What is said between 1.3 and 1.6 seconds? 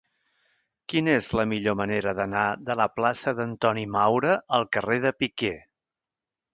la